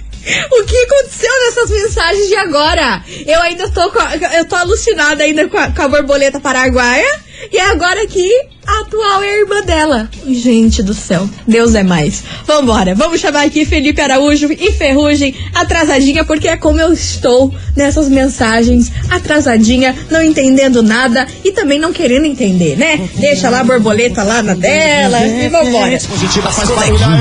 o 0.52 0.64
que 0.64 0.78
aconteceu 0.78 1.32
nessas 1.46 1.70
mensagens 1.70 2.28
de 2.28 2.36
agora? 2.36 3.04
Eu 3.28 3.42
ainda 3.42 3.70
tô 3.70 3.82
a- 3.82 4.38
eu 4.38 4.46
tô 4.46 4.56
alucinada 4.56 5.24
ainda 5.24 5.48
com 5.48 5.58
a, 5.58 5.72
com 5.72 5.82
a 5.82 5.88
borboleta 5.88 6.40
paraguaia 6.40 7.08
e 7.52 7.60
agora 7.60 8.08
que 8.08 8.30
a 8.66 8.80
atual 8.80 9.22
é 9.22 9.30
a 9.30 9.40
irmã 9.42 9.62
dela. 9.64 10.10
Gente 10.26 10.82
do 10.82 10.94
céu, 10.94 11.30
Deus 11.46 11.76
é 11.76 11.84
mais. 11.84 12.24
Vambora, 12.46 12.96
vamos 12.96 13.20
chamar 13.20 13.46
aqui 13.46 13.66
Felipe 13.66 14.00
Araújo 14.00 14.48
e 14.52 14.72
Ferrugem 14.72 15.36
atrasadinha 15.54 16.24
porque 16.24 16.48
é 16.48 16.56
como 16.56 16.80
eu 16.80 16.94
estou 16.94 17.54
nessas 17.76 18.08
mensagens 18.08 18.90
atrasadinha, 19.10 19.94
não 20.10 20.22
entendendo 20.24 20.82
nada 20.82 21.28
e 21.44 21.52
também 21.52 21.78
não 21.80 21.92
querendo 21.92 22.26
entender, 22.26 22.78
né? 22.78 23.10
Deixa 23.16 23.50
lá 23.50 23.60
a 23.60 23.64
borboleta 23.66 24.24
lá 24.24 24.42
na 24.42 24.54
dela 24.54 25.20
e 25.26 25.50
vambora. 25.50 25.88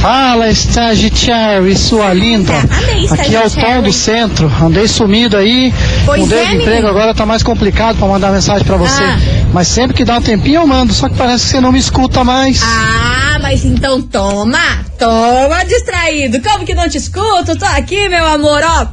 Fala, 0.02 0.50
estagiário, 0.50 1.78
sua 1.78 2.12
linda. 2.14 2.54
amei, 2.54 3.08
Aqui 3.08 3.36
é 3.36 3.46
o. 3.46 3.50
Tom 3.52 3.84
do 3.84 3.94
Centro. 3.94 4.52
Andei 4.60 4.88
sumido 4.88 5.38
aí. 5.38 5.72
Pois 6.06 6.22
Mudei 6.22 6.40
é, 6.40 6.46
de 6.46 6.56
emprego, 6.56 6.72
menino. 6.72 6.88
agora 6.88 7.14
tá 7.14 7.24
mais 7.26 7.44
complicado 7.44 7.98
pra 7.98 8.08
mandar 8.08 8.32
mensagem 8.32 8.66
pra 8.66 8.78
você. 8.78 9.04
Ah. 9.04 9.20
Mas 9.54 9.68
sempre 9.68 9.96
que 9.96 10.04
dá 10.04 10.18
um 10.18 10.22
tempinho 10.22 10.62
eu 10.62 10.68
mando, 10.68 10.92
só 10.94 11.08
que 11.08 11.16
parece 11.16 11.44
que 11.46 11.52
você 11.52 11.62
não 11.62 11.72
me 11.72 11.78
escuta 11.78 12.24
mais. 12.24 12.62
Ah, 12.64 13.31
mas 13.42 13.66
então 13.66 14.02
toma! 14.02 14.60
Toma, 14.98 15.66
distraído! 15.66 16.40
Como 16.42 16.64
que 16.64 16.76
não 16.76 16.88
te 16.88 16.98
escuto? 16.98 17.58
Tô 17.58 17.66
aqui, 17.66 18.08
meu 18.08 18.26
amor, 18.28 18.62
ó. 18.64 18.88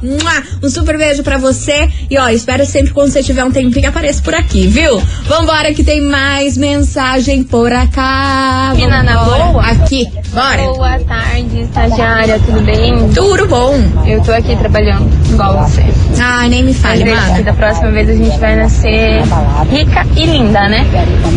Um 0.63 0.69
super 0.69 0.97
beijo 0.97 1.21
pra 1.21 1.37
você. 1.37 1.87
E 2.09 2.17
ó, 2.17 2.27
espero 2.29 2.65
sempre 2.65 2.91
quando 2.91 3.11
você 3.11 3.21
tiver 3.21 3.43
um 3.43 3.51
tempinho 3.51 3.87
apareça 3.87 4.21
por 4.23 4.33
aqui, 4.33 4.65
viu? 4.65 4.99
Vambora 5.27 5.71
que 5.73 5.83
tem 5.83 6.01
mais 6.01 6.57
mensagem 6.57 7.43
por 7.43 7.71
acá. 7.71 8.73
Mina, 8.75 9.03
na 9.03 9.23
boa? 9.23 9.63
Aqui, 9.63 10.07
bora. 10.33 10.63
Boa 10.63 10.99
tarde, 10.99 11.61
estagiária, 11.61 12.39
tudo 12.43 12.61
bem? 12.61 13.09
Tudo 13.13 13.47
bom. 13.47 13.75
Eu 14.07 14.21
tô 14.23 14.31
aqui 14.31 14.55
trabalhando 14.55 15.09
igual 15.31 15.67
você. 15.67 15.83
Ah, 16.19 16.47
nem 16.47 16.63
me 16.63 16.73
fale, 16.73 17.03
vezes, 17.03 17.29
mano. 17.29 17.43
Da 17.43 17.53
próxima 17.53 17.91
vez 17.91 18.09
a 18.09 18.13
gente 18.13 18.37
vai 18.39 18.55
nascer 18.55 19.21
rica 19.69 20.07
e 20.15 20.25
linda, 20.25 20.67
né? 20.67 20.85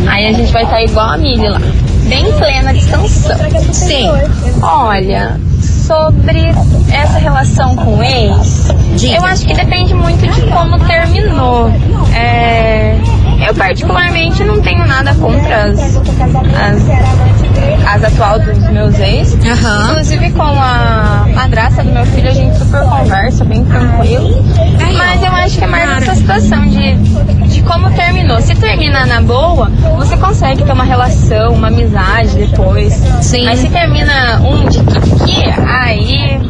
Aí 0.09 0.27
a 0.27 0.33
gente 0.33 0.51
vai 0.51 0.65
estar 0.65 0.83
igual 0.83 1.11
a 1.11 1.19
Milly 1.19 1.49
lá, 1.49 1.61
bem 2.13 2.31
plena 2.33 2.75
descansando. 2.75 3.73
Sim. 3.73 4.11
Olha, 4.61 5.41
sobre 5.63 6.41
essa 6.93 7.19
relação 7.19 7.75
com 7.75 7.97
o 7.99 8.03
ex, 8.03 8.69
eu 9.01 9.25
acho 9.25 9.47
que 9.47 9.55
depende 9.55 9.95
muito 9.95 10.27
de 10.27 10.43
como 10.51 10.79
terminou. 10.87 11.69
É, 12.15 12.97
eu 13.47 13.55
particularmente 13.55 14.45
não 14.45 14.61
tenho 14.61 14.87
nada 14.87 15.15
contra 15.15 15.65
as, 15.65 15.97
as, 15.97 16.83
as 17.87 18.05
atuais 18.05 18.45
dos 18.45 18.71
meus 18.71 18.99
ex. 19.01 19.35
Inclusive 19.35 20.31
com 20.33 20.43
a 20.43 21.27
madrasta 21.35 21.83
do 21.83 21.93
meu 21.93 22.05
filho 22.07 22.29
a 22.29 22.35
gente 22.35 22.57
super 22.57 22.83
conversa, 22.85 23.45
bem 23.45 23.65
tranquilo. 23.65 24.45
Mas 24.97 25.23
eu 25.23 25.33
acho 25.33 25.59
que 25.59 25.65
é 25.65 25.67
mais 25.67 26.03
essa 26.03 26.15
situação 26.15 26.67
de, 26.67 26.95
de 27.49 27.63
como 27.63 27.91
terminou. 27.93 28.41
Se 28.41 28.55
termina 28.55 29.07
na 29.07 29.21
boa, 29.21 29.71
você 29.97 30.17
consegue 30.17 30.65
ter 30.65 30.73
uma 30.73 30.85
relação, 30.85 31.53
uma 31.53 31.69
amizade 31.69 32.37
depois. 32.37 32.93
Sim. 33.21 33.45
Mas 33.45 33.59
se 33.59 33.69
termina 33.69 34.41
um 34.41 34.69
de 34.69 34.79
que 35.25 35.45
aí 35.67 36.41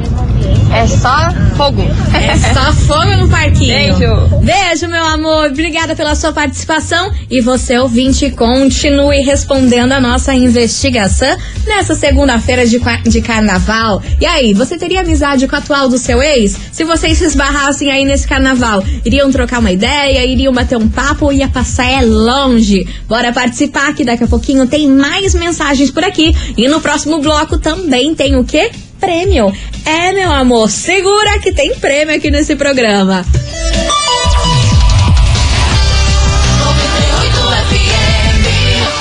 é 0.75 0.87
só 0.87 1.31
fogo. 1.57 1.83
É 2.15 2.37
só 2.37 2.73
fogo 2.73 3.17
no 3.17 3.29
parquinho. 3.29 3.97
Beijo. 3.97 4.39
Beijo, 4.43 4.89
meu 4.89 5.05
amor. 5.05 5.51
Obrigada 5.51 5.95
pela 5.95 6.15
sua 6.15 6.33
participação. 6.33 7.13
E 7.31 7.41
você, 7.41 7.79
ouvinte, 7.79 8.31
continue 8.31 9.21
respondendo 9.21 9.93
a 9.93 10.01
nossa 10.01 10.35
investigação 10.35 11.37
nessa 11.67 11.95
segunda-feira 11.95 12.67
de, 12.67 12.81
de 13.05 13.21
carnaval. 13.21 14.03
E 14.21 14.27
aí, 14.27 14.55
você 14.55 14.79
teria 14.79 15.03
amizade 15.03 15.47
com 15.47 15.55
o 15.55 15.59
atual 15.59 15.89
do 15.89 15.99
seu 15.99 16.23
ex? 16.23 16.59
Se 16.73 16.85
vocês 16.85 17.19
se 17.19 17.25
esbarrassem 17.25 17.91
aí 17.91 18.05
nesse 18.05 18.27
carnaval, 18.27 18.83
iriam 19.05 19.31
trocar 19.31 19.61
uma 19.61 19.71
ideia, 19.71 20.25
iriam 20.25 20.53
bater 20.53 20.79
um 20.79 20.89
papo 20.89 21.27
ou 21.27 21.33
ia 21.33 21.49
passar 21.49 21.87
é 21.87 22.01
longe? 22.03 22.87
Bora 23.07 23.33
participar 23.33 23.95
que 23.95 24.05
daqui 24.05 24.25
a 24.25 24.29
pouquinho 24.29 24.67
tem 24.67 24.89
mais 24.89 25.35
mensagens 25.35 25.91
por 25.91 26.03
aqui. 26.03 26.35
E 26.57 26.67
no 26.67 26.81
próximo 26.81 27.21
bloco 27.21 27.59
também 27.59 28.15
tem 28.15 28.37
o 28.37 28.45
quê? 28.45 28.71
Prêmio. 29.03 29.53
É, 29.85 30.13
meu 30.13 30.31
amor, 30.31 30.71
segura 30.71 31.41
que 31.41 31.53
tem 31.53 31.75
prêmio 31.75 32.15
aqui 32.15 32.31
nesse 32.31 32.55
programa. 32.55 33.27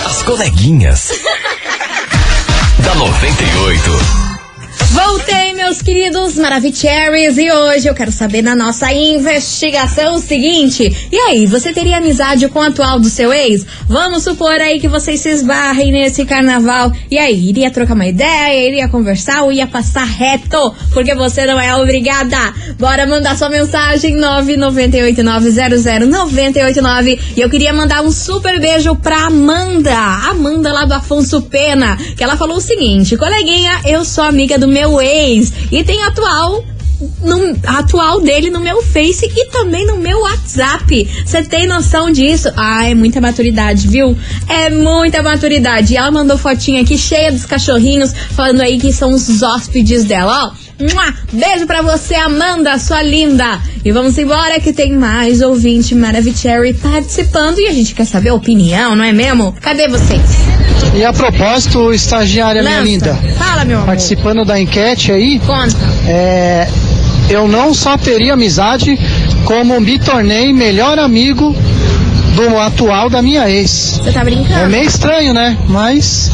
As 0.04 0.24
coleguinhas. 0.24 1.12
da 2.84 2.96
98. 2.96 4.21
Voltei, 4.94 5.54
meus 5.54 5.82
queridos 5.82 6.36
Maravicheries, 6.36 7.38
e 7.38 7.50
hoje 7.50 7.88
eu 7.88 7.94
quero 7.94 8.12
saber 8.12 8.42
na 8.42 8.54
nossa 8.54 8.92
investigação 8.92 10.16
o 10.16 10.20
seguinte: 10.20 11.08
e 11.10 11.18
aí, 11.18 11.46
você 11.46 11.72
teria 11.72 11.96
amizade 11.98 12.50
com 12.50 12.60
o 12.60 12.64
atual 12.64 13.00
do 13.00 13.08
seu 13.08 13.32
ex? 13.32 13.66
Vamos 13.88 14.24
supor 14.24 14.60
aí 14.60 14.82
que 14.82 14.90
vocês 14.90 15.22
se 15.22 15.30
esbarrem 15.30 15.94
nesse 15.94 16.26
carnaval. 16.26 16.92
E 17.10 17.18
aí, 17.18 17.48
iria 17.48 17.72
trocar 17.72 17.94
uma 17.94 18.06
ideia, 18.06 18.68
iria 18.68 18.90
conversar 18.90 19.44
ou 19.44 19.54
ia 19.54 19.66
passar 19.66 20.04
reto? 20.04 20.76
Porque 20.92 21.16
você 21.16 21.46
não 21.46 21.58
é 21.58 21.74
obrigada. 21.74 22.54
Bora 22.78 23.08
mandar 23.08 23.38
sua 23.38 23.50
mensagem 23.50 24.18
998900989. 24.18 27.18
E 27.38 27.40
eu 27.40 27.50
queria 27.50 27.72
mandar 27.72 28.02
um 28.02 28.12
super 28.12 28.60
beijo 28.60 28.94
pra 28.98 29.28
Amanda, 29.28 29.96
Amanda 30.30 30.74
lá 30.74 30.84
do 30.84 30.94
Afonso 30.94 31.44
Pena, 31.44 31.96
que 32.18 32.24
ela 32.24 32.36
falou 32.36 32.58
o 32.58 32.62
seguinte: 32.62 33.16
coleguinha, 33.16 33.80
eu 33.86 34.04
sou 34.04 34.26
amiga 34.26 34.60
do 34.60 34.68
meu 34.68 34.81
ex 35.02 35.52
e 35.72 35.84
tem 35.84 36.02
atual 36.04 36.64
no, 37.24 37.58
atual 37.66 38.22
dele 38.22 38.50
no 38.50 38.60
meu 38.60 38.82
Face 38.82 39.26
e 39.26 39.46
também 39.50 39.86
no 39.86 39.98
meu 39.98 40.20
WhatsApp. 40.22 41.08
Você 41.26 41.44
tem 41.44 41.68
noção 41.68 42.12
disso? 42.12 42.50
Ah, 42.56 42.88
é 42.88 42.94
muita 42.94 43.20
maturidade, 43.20 43.88
viu? 43.88 44.18
É 44.48 44.70
muita 44.70 45.24
maturidade. 45.24 45.94
E 45.94 45.98
ela 45.98 46.12
mandou 46.12 46.38
fotinha 46.38 46.82
aqui 46.82 46.98
cheia 46.98 47.32
dos 47.32 47.46
cachorrinhos, 47.46 48.14
falando 48.14 48.62
aí 48.62 48.80
que 48.80 48.94
são 48.94 49.12
os 49.12 49.42
hóspedes 49.42 50.04
dela, 50.04 50.52
ó. 50.56 50.71
Beijo 51.32 51.66
pra 51.68 51.82
você, 51.82 52.16
Amanda, 52.16 52.78
sua 52.80 53.02
linda. 53.02 53.60
E 53.84 53.92
vamos 53.92 54.18
embora 54.18 54.60
que 54.60 54.74
tem 54.74 54.94
mais 54.94 55.42
ouvinte 55.42 55.94
Maravicherry 55.96 56.74
participando 56.74 57.60
e 57.60 57.68
a 57.68 57.74
gente 57.74 57.94
quer 57.96 58.06
saber 58.06 58.30
a 58.30 58.34
opinião, 58.34 58.96
não 58.96 59.04
é 59.04 59.12
mesmo? 59.14 59.54
Cadê 59.62 59.88
vocês? 59.88 60.22
E 60.96 61.04
a 61.06 61.14
propósito, 61.14 61.94
estagiária 61.94 62.62
minha 62.62 62.76
Lança. 62.80 62.88
linda, 62.90 63.16
Fala, 63.38 63.64
meu 63.66 63.78
amor. 63.78 63.86
participando 63.88 64.44
da 64.44 64.60
enquete 64.60 65.12
aí, 65.12 65.40
Conta. 65.40 65.76
é, 66.08 66.68
eu 67.30 67.48
não 67.48 67.74
só 67.74 67.98
teria 67.98 68.34
amizade, 68.34 68.98
como 69.46 69.80
me 69.80 69.98
tornei 70.00 70.52
melhor 70.52 71.00
amigo 71.00 71.56
do 72.36 72.58
atual 72.60 73.10
da 73.10 73.22
minha 73.22 73.50
ex. 73.50 74.00
Você 74.04 74.12
tá 74.12 74.24
brincando? 74.24 74.54
É 74.60 74.68
meio 74.68 74.86
estranho, 74.86 75.34
né? 75.34 75.58
Mas 75.68 76.30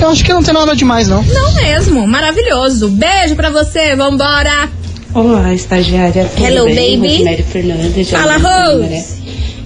eu 0.00 0.08
acho 0.10 0.24
que 0.24 0.32
não 0.32 0.42
tem 0.42 0.54
nada 0.54 0.74
demais, 0.74 1.08
não. 1.08 1.22
Não 1.22 1.54
mesmo, 1.54 2.06
maravilhoso. 2.06 2.88
Beijo 2.88 3.34
pra 3.36 3.50
você, 3.50 3.94
vambora. 3.96 4.68
Olá, 5.14 5.54
estagiária. 5.54 6.30
Tudo 6.34 6.46
Hello, 6.46 6.64
bem? 6.66 6.98
baby. 6.98 7.12
Rosemary 7.14 7.42
Fernandes. 7.42 8.10
Fala, 8.10 8.36
Rose. 8.36 9.16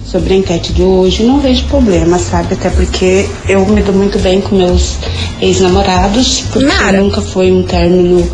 Sobre 0.05 0.33
a 0.33 0.37
enquete 0.37 0.73
de 0.73 0.81
hoje, 0.81 1.23
não 1.23 1.39
vejo 1.39 1.63
problema, 1.65 2.19
sabe? 2.19 2.53
Até 2.53 2.69
porque 2.69 3.25
eu 3.47 3.65
me 3.65 3.81
dou 3.81 3.93
muito 3.95 4.19
bem 4.19 4.41
com 4.41 4.55
meus 4.57 4.95
ex-namorados, 5.41 6.41
porque 6.51 6.65
Mara. 6.65 7.01
nunca 7.01 7.21
foi 7.21 7.49
um 7.51 7.63
término 7.63 8.29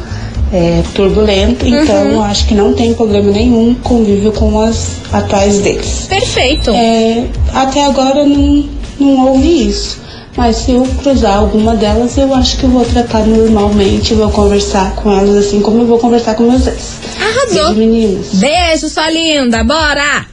é, 0.52 0.82
turbulento, 0.96 1.66
Uhum. 1.66 1.84
então 1.84 2.24
acho 2.24 2.48
que 2.48 2.56
não 2.56 2.74
tem 2.74 2.94
problema 2.94 3.32
nenhum 3.32 3.76
convívio 3.76 4.32
com 4.32 4.60
as 4.62 4.94
atuais 5.12 5.60
deles. 5.60 6.06
Perfeito. 6.10 6.72
É, 6.72 7.26
até 7.54 7.84
agora 7.86 8.26
não, 8.26 8.68
não 9.00 9.28
houve 9.28 9.70
isso. 9.70 10.00
Mas 10.38 10.58
se 10.58 10.72
eu 10.72 10.86
cruzar 11.02 11.36
alguma 11.38 11.76
delas, 11.76 12.16
eu 12.16 12.32
acho 12.36 12.58
que 12.58 12.64
eu 12.66 12.70
vou 12.70 12.86
tratar 12.86 13.26
normalmente, 13.26 14.14
vou 14.14 14.30
conversar 14.30 14.94
com 14.94 15.12
elas 15.12 15.36
assim 15.36 15.62
como 15.62 15.80
eu 15.82 15.88
vou 15.88 15.98
conversar 15.98 16.36
com 16.36 16.44
meus 16.44 16.68
ex. 16.68 17.00
Arrasou. 17.20 17.74
Beijo, 17.74 17.80
meninas. 17.80 18.28
Beijo, 18.36 18.88
sua 18.88 19.10
linda, 19.10 19.64
bora. 19.64 20.28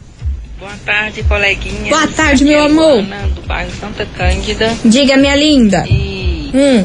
Boa 0.60 0.72
tarde, 0.84 1.22
coleguinha. 1.22 1.88
Boa 1.88 2.06
tarde, 2.06 2.44
Aqui 2.44 2.44
meu 2.44 2.62
é 2.62 2.66
amor. 2.66 2.94
Luana, 2.96 3.28
do 3.34 3.46
bairro 3.46 3.70
Santa 3.80 4.06
Cândida. 4.14 4.72
Diga, 4.84 5.16
minha 5.16 5.34
linda. 5.36 5.84
E 5.88 6.50
Hum, 6.54 6.84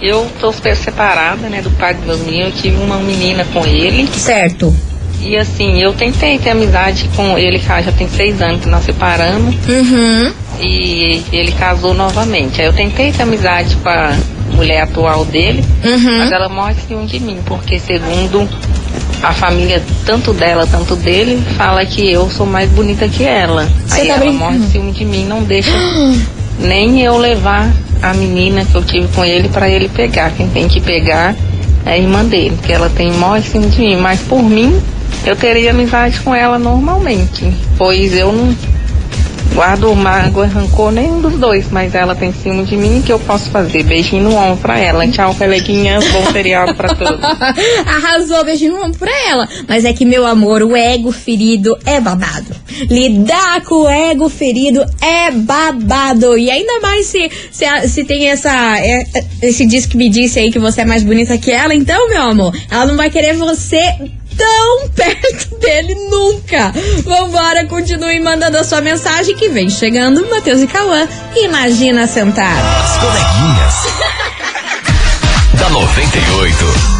eu 0.00 0.26
tô 0.40 0.50
separada, 0.52 1.48
né, 1.48 1.60
do 1.60 1.70
pai 1.72 1.94
do 1.94 2.06
meu 2.06 2.16
menino. 2.18 2.46
Eu 2.46 2.52
tive 2.52 2.76
uma 2.82 2.96
menina 2.96 3.44
com 3.52 3.64
ele. 3.66 4.08
certo. 4.16 4.74
E 5.20 5.36
assim, 5.36 5.80
eu 5.82 5.92
tentei 5.92 6.38
ter 6.38 6.50
amizade 6.50 7.10
com 7.14 7.36
ele, 7.36 7.58
cara, 7.58 7.82
já 7.82 7.92
tem 7.92 8.08
seis 8.08 8.40
anos 8.40 8.62
que 8.62 8.68
nós 8.68 8.84
separamos. 8.84 9.54
Uhum. 9.68 10.32
E 10.60 11.22
ele 11.32 11.52
casou 11.52 11.94
novamente. 11.94 12.60
Aí 12.60 12.66
eu 12.66 12.72
tentei 12.72 13.12
ter 13.12 13.22
amizade 13.22 13.76
com 13.76 13.88
a 13.88 14.12
mulher 14.54 14.82
atual 14.82 15.24
dele, 15.24 15.64
Uhum. 15.84 16.18
mas 16.18 16.32
ela 16.32 16.48
morre 16.48 16.74
de 16.74 16.80
ciúme 16.82 17.06
de 17.06 17.20
mim, 17.20 17.38
porque 17.46 17.78
segundo 17.78 18.48
a 19.22 19.32
família, 19.32 19.82
tanto 20.04 20.32
dela, 20.32 20.66
tanto 20.66 20.96
dele, 20.96 21.40
fala 21.56 21.84
que 21.84 22.08
eu 22.10 22.28
sou 22.30 22.46
mais 22.46 22.68
bonita 22.70 23.06
que 23.08 23.24
ela. 23.24 23.68
Você 23.86 24.00
Aí 24.00 24.06
tá 24.08 24.12
ela 24.14 24.20
brincando? 24.20 24.38
morre 24.44 24.58
de 24.58 24.66
ciúme 24.72 24.92
de 24.92 25.04
mim, 25.04 25.24
não 25.26 25.42
deixa 25.44 25.70
nem 26.58 27.00
eu 27.02 27.16
levar 27.18 27.70
a 28.02 28.12
menina 28.14 28.64
que 28.64 28.74
eu 28.74 28.82
tive 28.82 29.08
com 29.08 29.24
ele 29.24 29.48
para 29.48 29.68
ele 29.68 29.88
pegar. 29.88 30.30
Quem 30.36 30.48
tem 30.48 30.66
que 30.66 30.80
pegar 30.80 31.34
é 31.84 31.92
a 31.92 31.98
irmã 31.98 32.24
dele, 32.24 32.56
porque 32.56 32.72
ela 32.72 32.88
tem 32.90 33.12
maior 33.12 33.40
cima 33.42 33.66
de 33.68 33.80
mim. 33.80 33.96
Mas 33.96 34.20
por 34.20 34.42
mim, 34.42 34.80
eu 35.24 35.36
teria 35.36 35.70
amizade 35.70 36.20
com 36.20 36.34
ela 36.34 36.58
normalmente, 36.58 37.52
pois 37.76 38.14
eu 38.14 38.32
não 38.32 38.54
guardo 39.54 39.94
mágoa, 39.94 40.46
rancor 40.46 40.92
nenhum 40.92 41.20
dos 41.20 41.34
dois, 41.34 41.70
mas 41.70 41.94
ela 41.94 42.14
tem 42.14 42.32
ciúme 42.32 42.64
de 42.64 42.76
mim 42.76 43.02
que 43.04 43.12
eu 43.12 43.18
posso 43.18 43.50
fazer. 43.50 43.82
Beijinho 43.82 44.24
no 44.24 44.36
ombro 44.36 44.56
pra 44.58 44.78
ela. 44.78 45.06
Tchau, 45.08 45.34
coleguinhas. 45.34 46.06
Bom 46.08 46.22
feriado 46.26 46.74
pra 46.74 46.94
todos. 46.94 47.20
Arrasou, 47.86 48.44
beijinho 48.44 48.74
no 48.74 48.84
ombro 48.84 48.98
pra 48.98 49.12
ela. 49.28 49.48
Mas 49.66 49.84
é 49.84 49.92
que, 49.92 50.04
meu 50.04 50.26
amor, 50.26 50.62
o 50.62 50.76
ego 50.76 51.10
ferido 51.12 51.76
é 51.84 52.00
babado. 52.00 52.54
Lidar 52.88 53.62
com 53.62 53.82
o 53.82 53.88
ego 53.88 54.28
ferido 54.28 54.84
é 55.00 55.30
babado. 55.30 56.36
E 56.38 56.50
ainda 56.50 56.80
mais 56.80 57.06
se, 57.06 57.30
se, 57.50 57.64
se 57.88 58.04
tem 58.04 58.28
essa. 58.28 58.50
é, 58.78 59.02
é, 59.14 59.24
esse 59.42 59.66
disco 59.66 59.92
que 59.92 59.96
me 59.96 60.08
disse 60.08 60.38
aí 60.38 60.50
que 60.50 60.58
você 60.58 60.82
é 60.82 60.84
mais 60.84 61.02
bonita 61.02 61.36
que 61.38 61.50
ela, 61.50 61.74
então, 61.74 62.08
meu 62.08 62.22
amor, 62.22 62.56
ela 62.70 62.86
não 62.86 62.96
vai 62.96 63.10
querer 63.10 63.34
você 63.34 63.94
tão 64.38 64.88
perto 64.94 65.58
dele 65.58 65.94
nunca. 66.08 66.72
Vambora, 67.04 67.66
continue 67.66 68.20
mandando 68.20 68.56
a 68.56 68.64
sua 68.64 68.80
mensagem 68.80 69.36
que 69.36 69.48
vem 69.48 69.68
chegando, 69.68 70.26
Matheus 70.30 70.62
e 70.62 70.66
Cauã. 70.66 71.06
Imagina 71.36 72.06
sentar. 72.06 72.56
As 72.56 72.96
coleguinhas. 72.96 73.74
da 75.58 75.68
98. 75.68 76.97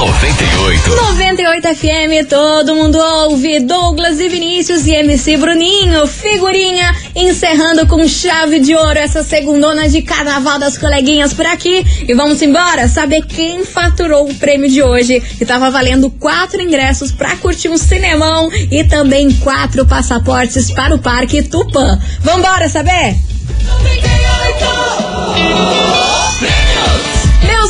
Da 0.00 0.06
98. 0.06 0.88
98 0.88 1.74
FM, 1.76 2.28
todo 2.28 2.74
mundo 2.74 2.98
ouve. 2.98 3.60
Douglas 3.60 4.18
e 4.18 4.28
Vinícius 4.30 4.86
e 4.86 4.94
MC 4.94 5.36
Bruninho, 5.36 6.06
figurinha, 6.06 6.94
encerrando 7.14 7.86
com 7.86 8.08
chave 8.08 8.60
de 8.60 8.74
ouro 8.74 8.98
essa 8.98 9.22
segundona 9.22 9.88
de 9.90 10.00
carnaval 10.00 10.58
das 10.58 10.78
coleguinhas 10.78 11.34
por 11.34 11.44
aqui. 11.44 11.84
E 12.08 12.14
vamos 12.14 12.40
embora 12.40 12.88
saber 12.88 13.26
quem 13.26 13.62
faturou 13.64 14.30
o 14.30 14.34
prêmio 14.34 14.70
de 14.70 14.82
hoje, 14.82 15.20
que 15.20 15.44
tava 15.44 15.70
valendo 15.70 16.10
quatro 16.10 16.62
ingressos 16.62 17.12
pra 17.12 17.36
curtir 17.36 17.68
um 17.68 17.76
cinemão 17.76 18.50
e 18.70 18.84
também 18.84 19.30
quatro 19.32 19.86
passaportes 19.86 20.70
para 20.70 20.94
o 20.94 20.98
Parque 20.98 21.42
Tupã. 21.42 21.98
Vambora 22.22 22.70
saber? 22.70 23.16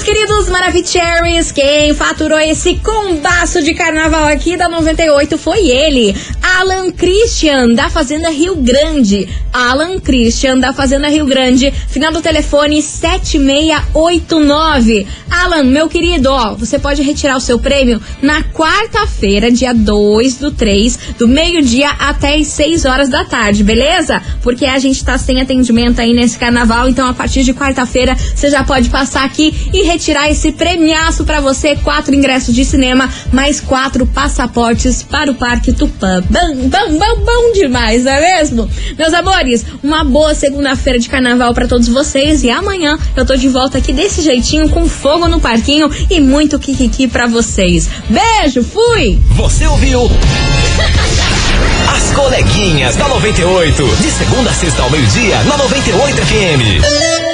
Meus 0.00 0.16
queridos 0.16 0.48
Maravicheries, 0.48 1.52
quem 1.52 1.92
faturou 1.92 2.38
esse 2.38 2.76
combaço 2.76 3.62
de 3.62 3.74
carnaval 3.74 4.28
aqui 4.28 4.56
da 4.56 4.66
98 4.66 5.36
foi 5.36 5.68
ele, 5.68 6.16
Alan 6.42 6.90
Christian, 6.90 7.74
da 7.74 7.90
Fazenda 7.90 8.30
Rio 8.30 8.56
Grande. 8.56 9.28
Alan 9.52 9.98
Christian, 9.98 10.58
da 10.58 10.72
Fazenda 10.72 11.08
Rio 11.08 11.26
Grande, 11.26 11.72
final 11.88 12.12
do 12.12 12.22
telefone 12.22 12.80
7689. 12.80 15.06
Alan, 15.30 15.64
meu 15.64 15.88
querido, 15.88 16.30
ó, 16.30 16.54
você 16.54 16.78
pode 16.78 17.02
retirar 17.02 17.36
o 17.36 17.40
seu 17.40 17.58
prêmio 17.58 18.00
na 18.22 18.42
quarta-feira, 18.42 19.50
dia 19.50 19.74
2 19.74 20.36
do 20.36 20.52
3, 20.52 20.98
do 21.18 21.26
meio-dia 21.26 21.90
até 21.98 22.36
as 22.36 22.46
6 22.46 22.84
horas 22.84 23.08
da 23.08 23.24
tarde, 23.24 23.64
beleza? 23.64 24.22
Porque 24.42 24.66
a 24.66 24.78
gente 24.78 25.04
tá 25.04 25.18
sem 25.18 25.40
atendimento 25.40 26.00
aí 26.00 26.14
nesse 26.14 26.38
carnaval, 26.38 26.88
então 26.88 27.08
a 27.08 27.14
partir 27.14 27.42
de 27.42 27.52
quarta-feira 27.52 28.16
você 28.34 28.48
já 28.48 28.62
pode 28.64 28.88
passar 28.88 29.24
aqui 29.24 29.52
e 29.72 29.82
retirar 29.90 30.30
esse 30.30 30.52
premiaço 30.52 31.24
pra 31.24 31.40
você, 31.40 31.74
quatro 31.74 32.14
ingressos 32.14 32.54
de 32.54 32.64
cinema, 32.64 33.08
mais 33.32 33.60
quatro 33.60 34.06
passaportes 34.06 35.02
para 35.02 35.30
o 35.30 35.34
Parque 35.34 35.72
Tupã. 35.72 36.22
Bom, 36.30 36.68
bom, 36.68 36.98
bom, 36.98 37.24
bom 37.24 37.52
demais, 37.52 38.04
não 38.04 38.12
é 38.12 38.38
mesmo? 38.38 38.70
Meus 38.96 39.12
amores, 39.12 39.66
uma 39.82 40.04
boa 40.04 40.34
segunda-feira 40.34 40.98
de 40.98 41.08
carnaval 41.08 41.52
pra 41.52 41.66
todos 41.66 41.88
vocês 41.88 42.44
e 42.44 42.50
amanhã 42.50 42.98
eu 43.16 43.26
tô 43.26 43.34
de 43.34 43.48
volta 43.48 43.78
aqui 43.78 43.92
desse 43.92 44.22
jeitinho, 44.22 44.68
com 44.68 44.88
fogo 44.88 45.26
no 45.26 45.40
parquinho 45.40 45.90
e 46.08 46.20
muito 46.20 46.58
kikiki 46.58 47.08
pra 47.08 47.26
vocês. 47.26 47.88
Beijo, 48.08 48.62
fui! 48.62 49.18
Você 49.36 49.66
ouviu? 49.66 50.02
As 51.96 52.12
coleguinhas 52.12 52.94
da 52.94 53.08
98. 53.08 53.96
De 54.00 54.10
segunda 54.12 54.50
a 54.50 54.54
sexta 54.54 54.82
ao 54.82 54.90
meio-dia, 54.90 55.42
na 55.44 55.56
98 55.56 56.16
FM. 56.16 57.29